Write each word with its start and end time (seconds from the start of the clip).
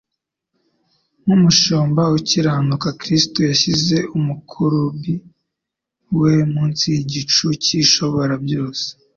nk'Umushumba 1.23 2.01
ukiranuka, 2.17 2.87
Kristo 3.01 3.39
yashyize 3.49 3.97
umukurubi 4.17 5.13
we 6.19 6.33
munsi 6.53 6.83
y'igicucu 6.93 7.45
cy'Ishobora 7.63 8.33
byose, 8.45 8.85